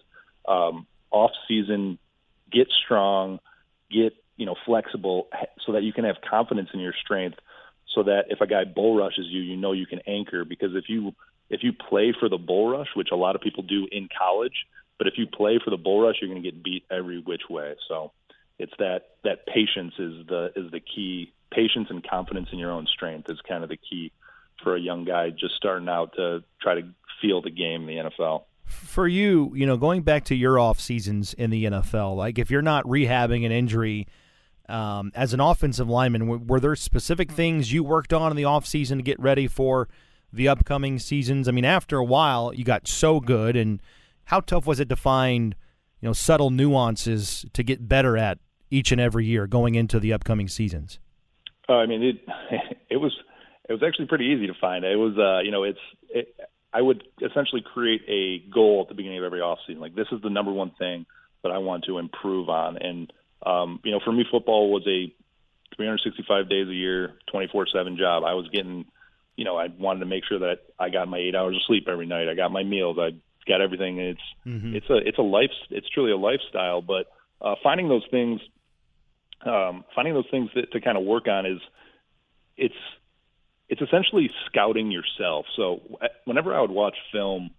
[0.48, 2.00] um, off season,
[2.50, 3.38] get strong,
[3.88, 5.28] get you know flexible,
[5.64, 7.38] so that you can have confidence in your strength
[7.94, 10.44] so that if a guy bull rushes you, you know you can anchor.
[10.44, 11.14] Because if you
[11.48, 14.66] if you play for the bull rush, which a lot of people do in college,
[14.98, 17.42] but if you play for the bull rush, you're going to get beat every which
[17.48, 17.74] way.
[17.88, 18.12] So
[18.58, 21.32] it's that that patience is the is the key.
[21.50, 24.12] Patience and confidence in your own strength is kind of the key
[24.62, 26.82] for a young guy just starting out to try to
[27.20, 28.44] feel the game in the NFL.
[28.66, 32.52] For you, you know, going back to your off seasons in the NFL, like if
[32.52, 34.06] you're not rehabbing an injury
[34.70, 38.44] um, as an offensive lineman, were, were there specific things you worked on in the
[38.44, 39.88] offseason to get ready for
[40.32, 41.48] the upcoming seasons?
[41.48, 43.80] I mean, after a while, you got so good, and
[44.24, 45.54] how tough was it to find,
[46.00, 48.38] you know, subtle nuances to get better at
[48.70, 50.98] each and every year going into the upcoming seasons?
[51.68, 52.16] Uh, I mean, it
[52.90, 53.12] it was
[53.68, 54.84] it was actually pretty easy to find.
[54.84, 55.78] It was, uh, you know, it's
[56.08, 56.34] it,
[56.72, 59.78] I would essentially create a goal at the beginning of every offseason.
[59.78, 61.06] Like this is the number one thing
[61.42, 63.12] that I want to improve on, and
[63.44, 65.12] um, you know, for me, football was a
[65.76, 68.24] 365 days a year, 24/7 job.
[68.24, 68.84] I was getting,
[69.36, 71.88] you know, I wanted to make sure that I got my eight hours of sleep
[71.88, 72.28] every night.
[72.28, 72.98] I got my meals.
[72.98, 73.12] I
[73.46, 73.98] got everything.
[73.98, 74.76] And It's mm-hmm.
[74.76, 75.52] it's a it's a life.
[75.70, 76.82] It's truly a lifestyle.
[76.82, 77.06] But
[77.40, 78.40] uh, finding those things,
[79.44, 81.60] um, finding those things that, to kind of work on is
[82.56, 82.74] it's
[83.68, 85.46] it's essentially scouting yourself.
[85.56, 85.80] So
[86.24, 87.50] whenever I would watch film,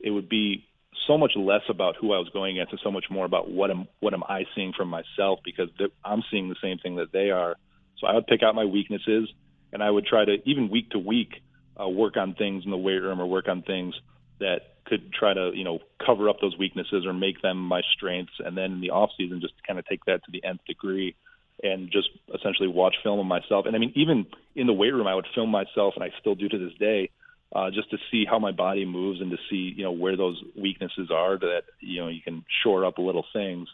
[0.00, 0.64] it would be
[1.06, 3.70] so much less about who I was going against and so much more about what
[3.70, 5.68] am what am I seeing from myself because
[6.04, 7.56] I'm seeing the same thing that they are.
[7.98, 9.28] So I would pick out my weaknesses
[9.72, 11.42] and I would try to even week to week
[11.80, 13.94] uh, work on things in the weight room or work on things
[14.40, 18.34] that could try to you know cover up those weaknesses or make them my strengths.
[18.38, 21.14] And then in the off season just kind of take that to the nth degree
[21.62, 23.66] and just essentially watch film of myself.
[23.66, 26.34] And I mean even in the weight room I would film myself and I still
[26.34, 27.10] do to this day
[27.54, 30.40] uh, just to see how my body moves and to see you know where those
[30.56, 33.68] weaknesses are that you know you can shore up little things.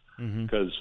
[0.47, 0.73] Because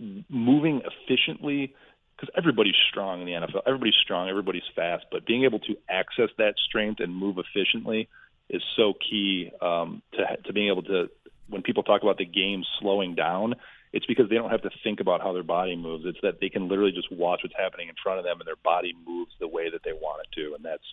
[0.00, 0.20] mm-hmm.
[0.28, 1.74] moving efficiently
[2.16, 4.28] because everybody's strong in the NFL everybody's strong.
[4.28, 5.06] Everybody's fast.
[5.10, 8.08] But being able to access that strength and move efficiently
[8.48, 11.10] is so key um, to to being able to
[11.48, 13.54] when people talk about the game slowing down
[13.96, 16.04] it's because they don't have to think about how their body moves.
[16.06, 18.60] It's that they can literally just watch what's happening in front of them and their
[18.62, 20.54] body moves the way that they want it to.
[20.54, 20.84] And that's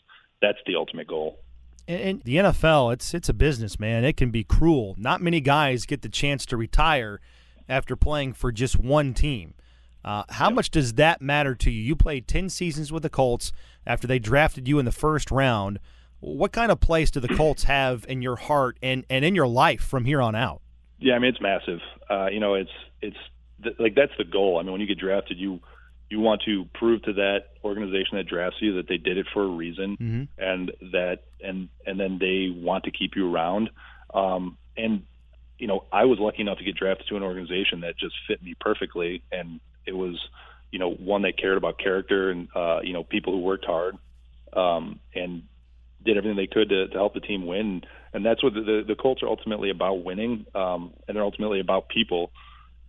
[0.43, 1.39] that's the ultimate goal.
[1.87, 4.05] And the NFL, it's it's a business, man.
[4.05, 4.95] It can be cruel.
[4.97, 7.19] Not many guys get the chance to retire
[7.67, 9.55] after playing for just one team.
[10.05, 10.55] Uh, how yep.
[10.55, 11.81] much does that matter to you?
[11.81, 13.51] You played ten seasons with the Colts
[13.87, 15.79] after they drafted you in the first round.
[16.19, 19.47] What kind of place do the Colts have in your heart and, and in your
[19.47, 20.61] life from here on out?
[20.99, 21.79] Yeah, I mean it's massive.
[22.09, 23.17] Uh, you know, it's it's
[23.61, 24.57] th- like that's the goal.
[24.57, 25.59] I mean, when you get drafted, you
[26.13, 29.41] you want to prove to that organization that drafts you that they did it for
[29.41, 30.23] a reason mm-hmm.
[30.37, 33.71] and that and and then they want to keep you around
[34.13, 35.01] um, and
[35.57, 38.43] you know I was lucky enough to get drafted to an organization that just fit
[38.43, 40.23] me perfectly and it was
[40.69, 43.97] you know one that cared about character and uh, you know people who worked hard
[44.55, 45.41] um, and
[46.05, 47.81] did everything they could to, to help the team win
[48.13, 51.59] and that's what the, the, the Colts are ultimately about winning um, and they're ultimately
[51.59, 52.29] about people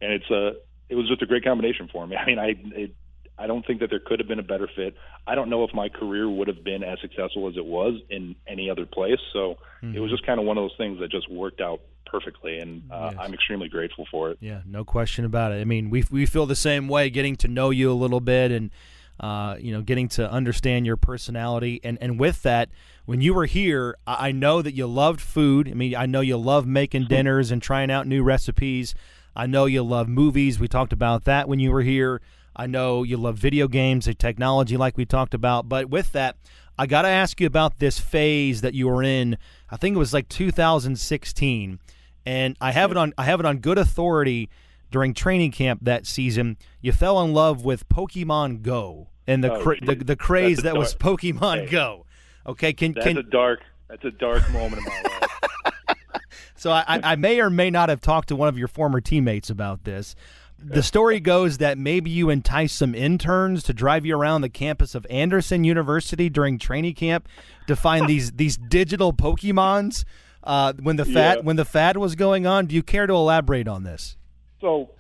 [0.03, 0.57] and it's a
[0.89, 2.17] it was just a great combination for me.
[2.21, 2.95] I mean, I it,
[3.38, 4.94] I don't think that there could have been a better fit.
[5.27, 8.37] I don't know if my career would have been as successful as it was in
[8.47, 9.18] any other place.
[9.33, 9.97] So mm-hmm.
[9.97, 12.83] it was just kind of one of those things that just worked out perfectly, and
[12.90, 13.20] uh, yes.
[13.20, 14.38] I'm extremely grateful for it.
[14.40, 15.61] Yeah, no question about it.
[15.61, 18.53] I mean, we we feel the same way, getting to know you a little bit,
[18.53, 18.70] and
[19.18, 22.68] uh, you know, getting to understand your personality, and and with that.
[23.07, 25.68] When you were here, I know that you loved food.
[25.68, 28.94] I mean, I know you love making dinners and trying out new recipes.
[29.37, 30.59] I know you love movies.
[30.59, 32.23] We talked about that when you were here.
[32.57, 35.69] I know you love video games and technology, like we talked about.
[35.69, 36.37] But with that,
[36.79, 39.37] I got to ask you about this phase that you were in.
[39.71, 41.79] I think it was like 2016,
[42.27, 44.51] and I have it on I have it on good authority.
[44.90, 49.75] During training camp that season, you fell in love with Pokemon Go and the oh,
[49.83, 52.07] the, the craze that dark, was Pokemon hey, Go.
[52.47, 56.23] Okay, can that's can, a dark that's a dark moment in my life.
[56.57, 59.51] so I, I may or may not have talked to one of your former teammates
[59.51, 60.14] about this
[60.59, 64.95] the story goes that maybe you enticed some interns to drive you around the campus
[64.95, 67.29] of Anderson University during training camp
[67.67, 70.05] to find these these digital Pokemons
[70.43, 71.43] uh, when the fad yeah.
[71.43, 72.67] when the fad was going on.
[72.67, 74.17] Do you care to elaborate on this?
[74.61, 74.90] So,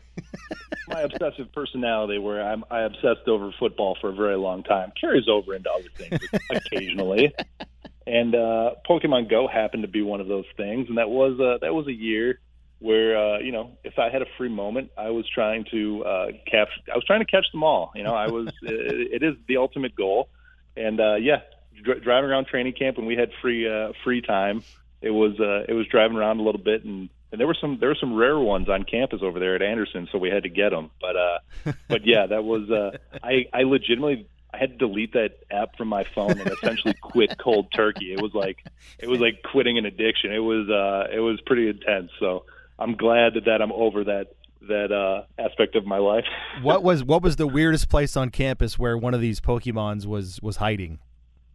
[0.88, 5.28] my obsessive personality, where I'm I obsessed over football for a very long time, carries
[5.28, 7.34] over into other things occasionally.
[8.06, 11.58] And uh, Pokemon Go happened to be one of those things, and that was uh,
[11.62, 12.40] that was a year
[12.78, 16.26] where uh, you know if I had a free moment, I was trying to uh,
[16.50, 16.68] catch.
[16.92, 17.92] I was trying to catch them all.
[17.94, 18.48] You know, I was.
[18.62, 20.28] it, it is the ultimate goal,
[20.76, 21.40] and uh, yeah,
[21.82, 24.62] dr- driving around training camp when we had free uh, free time,
[25.00, 27.78] it was uh, it was driving around a little bit, and, and there were some
[27.78, 30.48] there were some rare ones on campus over there at Anderson, so we had to
[30.48, 30.90] get them.
[31.00, 35.38] But uh, but yeah, that was uh, I I legitimately I had to delete that
[35.50, 38.12] app from my phone and essentially quit cold turkey.
[38.12, 38.64] It was like
[38.98, 40.32] it was like quitting an addiction.
[40.32, 42.10] It was uh it was pretty intense.
[42.20, 42.44] So
[42.78, 44.34] I'm glad that, I'm over that
[44.68, 46.24] that uh, aspect of my life.
[46.62, 50.40] what was what was the weirdest place on campus where one of these Pokemons was
[50.42, 50.98] was hiding?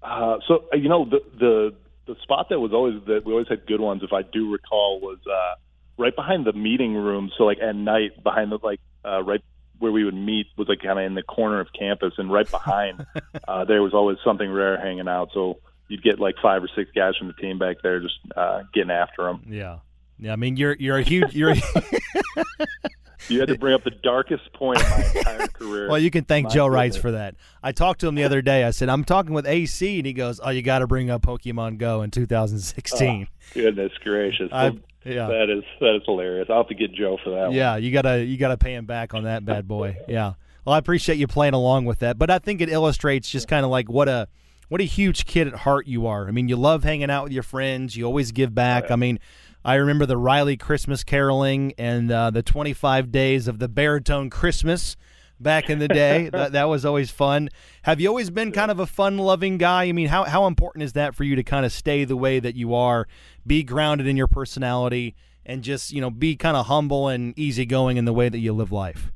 [0.04, 3.48] Uh, so uh, you know the the the spot that was always that we always
[3.48, 4.04] had good ones.
[4.04, 5.56] If I do recall, was uh,
[5.98, 7.32] right behind the meeting room.
[7.38, 9.42] So like at night, behind the like uh, right
[9.80, 12.50] where we would meet was like kind of in the corner of campus, and right
[12.50, 13.06] behind
[13.48, 15.30] uh, there was always something rare hanging out.
[15.34, 18.64] So you'd get like five or six guys from the team back there just uh,
[18.74, 19.44] getting after them.
[19.50, 19.80] Yeah.
[20.20, 21.56] Yeah, I mean you're you're a huge you're.
[23.30, 25.88] you had to bring up the darkest point of my entire career.
[25.90, 27.36] well, you can thank my Joe Reitz for that.
[27.62, 28.64] I talked to him the other day.
[28.64, 31.22] I said I'm talking with AC, and he goes, "Oh, you got to bring up
[31.22, 34.52] Pokemon Go in 2016." Oh, goodness gracious!
[34.52, 36.48] Well, yeah, that is that is hilarious.
[36.50, 37.54] I'll have to get Joe for that.
[37.54, 37.84] Yeah, one.
[37.84, 39.98] you gotta you gotta pay him back on that bad boy.
[40.08, 40.34] yeah.
[40.66, 43.64] Well, I appreciate you playing along with that, but I think it illustrates just kind
[43.66, 44.28] of like what a
[44.68, 46.28] what a huge kid at heart you are.
[46.28, 47.96] I mean, you love hanging out with your friends.
[47.96, 48.86] You always give back.
[48.88, 48.94] Yeah.
[48.94, 49.20] I mean
[49.64, 54.96] I remember the Riley Christmas caroling and uh, the 25 days of the baritone Christmas
[55.40, 56.30] back in the day.
[56.34, 57.50] that, that was always fun.
[57.84, 59.86] Have you always been kind of a fun loving guy?
[59.86, 62.40] I mean, how, how important is that for you to kind of stay the way
[62.40, 63.08] that you are,
[63.46, 67.98] be grounded in your personality, and just, you know, be kind of humble and easygoing
[67.98, 69.12] in the way that you live life?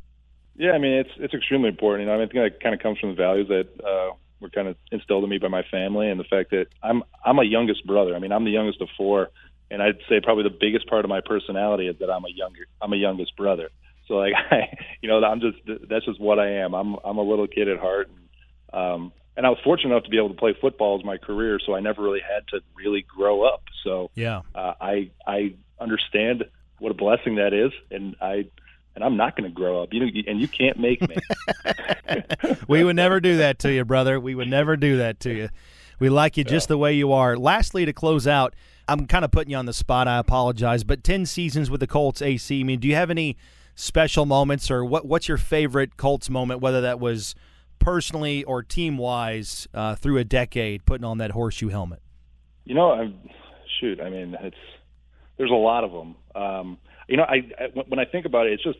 [0.55, 2.01] Yeah, I mean, it's it's extremely important.
[2.01, 4.15] You know, I, mean, I think that kind of comes from the values that uh,
[4.39, 7.39] were kind of instilled in me by my family, and the fact that I'm I'm
[7.39, 8.15] a youngest brother.
[8.15, 9.29] I mean, I'm the youngest of four,
[9.71, 12.65] and I'd say probably the biggest part of my personality is that I'm a younger
[12.81, 13.69] I'm a youngest brother.
[14.07, 15.57] So like I, you know, I'm just
[15.89, 16.73] that's just what I am.
[16.73, 18.09] I'm I'm a little kid at heart.
[18.09, 21.17] And, um, and I was fortunate enough to be able to play football as my
[21.17, 23.63] career, so I never really had to really grow up.
[23.83, 26.45] So yeah, uh, I I understand
[26.79, 28.45] what a blessing that is, and I
[28.95, 29.89] and I'm not going to grow up.
[29.91, 31.15] You know, and you can't make me.
[32.67, 34.19] we would never do that to you, brother.
[34.19, 35.49] We would never do that to you.
[35.99, 37.37] We like you just the way you are.
[37.37, 38.55] Lastly, to close out,
[38.87, 40.07] I'm kind of putting you on the spot.
[40.07, 42.59] I apologize, but ten seasons with the Colts AC.
[42.59, 43.37] I mean, do you have any
[43.75, 45.05] special moments, or what?
[45.05, 46.61] What's your favorite Colts moment?
[46.61, 47.35] Whether that was
[47.79, 52.01] personally or team wise uh, through a decade, putting on that horseshoe helmet.
[52.65, 53.19] You know, I'm,
[53.79, 53.99] shoot.
[53.99, 54.55] I mean, it's
[55.37, 56.15] there's a lot of them.
[56.35, 56.77] Um,
[57.07, 58.79] you know, I, I when I think about it, it's just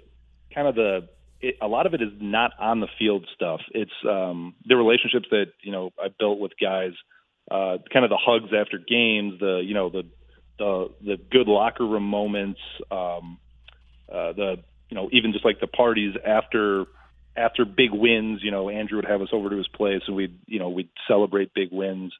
[0.53, 1.09] kind of the
[1.41, 3.59] it, a lot of it is not on the field stuff.
[3.71, 6.93] It's um, the relationships that you know I built with guys,
[7.49, 10.03] uh, kind of the hugs after games, the you know the
[10.57, 12.59] the the good locker room moments,
[12.91, 13.37] um,
[14.11, 14.55] uh, the
[14.89, 16.85] you know even just like the parties after
[17.35, 18.41] after big wins.
[18.43, 20.89] You know, Andrew would have us over to his place and we'd you know we'd
[21.07, 22.13] celebrate big wins.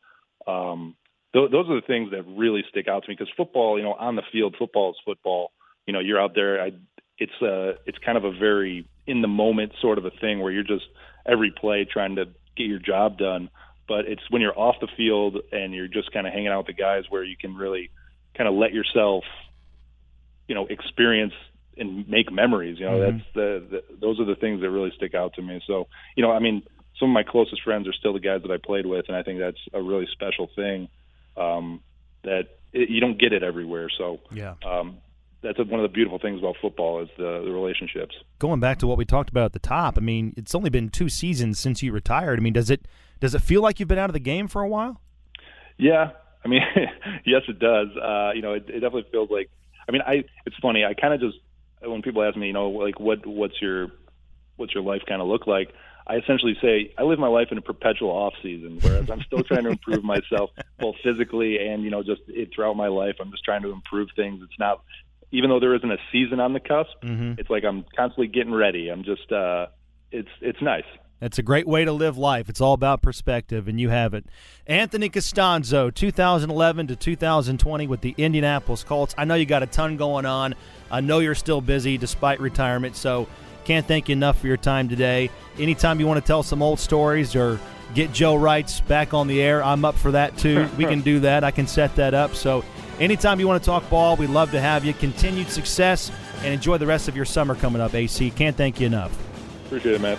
[0.48, 0.96] Um,
[1.34, 3.94] th- those are the things that really stick out to me because football, you know,
[3.94, 5.52] on the field, football is football.
[5.86, 6.62] You know, you're out there.
[6.62, 6.72] I,
[7.18, 10.52] it's uh, it's kind of a very in the moment sort of a thing where
[10.52, 10.86] you're just
[11.26, 12.26] every play trying to
[12.58, 13.50] get your job done.
[13.88, 16.76] But it's when you're off the field and you're just kind of hanging out with
[16.76, 17.90] the guys where you can really
[18.36, 19.24] kind of let yourself,
[20.48, 21.34] you know, experience
[21.78, 22.80] and make memories.
[22.80, 23.18] You know, mm-hmm.
[23.18, 25.62] that's the, the those are the things that really stick out to me.
[25.68, 26.64] So, you know, I mean,
[27.00, 29.24] some of my closest friends are still the guys that I played with, and I
[29.24, 30.88] think that's a really special thing
[31.36, 31.82] um,
[32.24, 33.90] that it, you don't get it everywhere.
[33.98, 34.56] So, yeah.
[34.66, 34.98] Um,
[35.44, 38.16] that's one of the beautiful things about football is the, the relationships.
[38.40, 40.90] Going back to what we talked about at the top, I mean, it's only been
[40.90, 42.40] two seasons since you retired.
[42.40, 42.88] I mean, does it
[43.20, 45.02] does it feel like you've been out of the game for a while?
[45.78, 46.12] Yeah,
[46.44, 46.62] I mean,
[47.26, 47.90] yes, it does.
[47.96, 49.50] Uh, you know, it, it definitely feels like.
[49.88, 50.86] I mean, I it's funny.
[50.86, 51.38] I kind of just
[51.82, 53.88] when people ask me, you know, like what what's your
[54.56, 55.74] what's your life kind of look like?
[56.06, 59.44] I essentially say I live my life in a perpetual off season, whereas I'm still
[59.44, 63.16] trying to improve myself both physically and you know just it, throughout my life.
[63.20, 64.42] I'm just trying to improve things.
[64.44, 64.84] It's not
[65.34, 66.92] even though there isn't a season on the cusp.
[67.02, 67.34] Mm-hmm.
[67.40, 68.90] It's like I'm constantly getting ready.
[68.90, 69.66] I'm just uh,
[70.12, 70.86] it's it's nice.
[71.20, 72.50] That's a great way to live life.
[72.50, 74.26] It's all about perspective, and you have it.
[74.68, 79.16] Anthony Castonzo, 2011 to 2020 with the Indianapolis Colts.
[79.18, 80.54] I know you got a ton going on.
[80.92, 83.28] I know you're still busy despite retirement, so
[83.64, 85.30] can't thank you enough for your time today.
[85.58, 87.58] Anytime you want to tell some old stories or
[87.96, 90.68] get Joe Reitz back on the air, I'm up for that too.
[90.78, 91.46] we can do that.
[91.46, 92.36] I can set that up.
[92.36, 92.66] So
[93.00, 94.94] anytime you want to talk ball, we'd love to have you.
[94.94, 96.12] Continued success
[96.44, 98.32] and enjoy the rest of your summer coming up, AC.
[98.32, 99.18] Can't thank you enough.
[99.66, 100.18] Appreciate it, man.